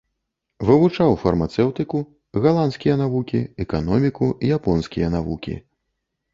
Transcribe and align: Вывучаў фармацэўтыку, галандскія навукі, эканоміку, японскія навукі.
Вывучаў 0.69 1.11
фармацэўтыку, 1.23 2.01
галандскія 2.47 2.95
навукі, 3.03 3.39
эканоміку, 3.67 4.33
японскія 4.59 5.07
навукі. 5.21 5.55